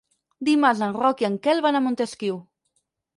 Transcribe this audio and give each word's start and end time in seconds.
Dimarts 0.47 0.79
en 0.87 0.95
Roc 0.95 1.21
i 1.23 1.27
en 1.29 1.35
Quel 1.43 1.61
van 1.65 1.77
a 1.81 1.83
Montesquiu. 1.89 2.41